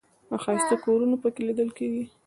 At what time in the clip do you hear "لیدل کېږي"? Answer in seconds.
1.47-2.03